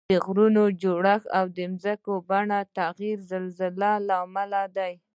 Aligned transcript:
د 0.09 0.13
غرونو 0.25 0.63
جوړښت 0.81 1.27
او 1.37 1.45
د 1.57 1.59
ځمکې 1.83 2.13
د 2.17 2.23
بڼې 2.29 2.59
تغییر 2.77 3.17
د 3.21 3.25
زلزلو 3.31 3.93
له 4.07 4.15
امله 4.25 4.61
دي 4.77 4.93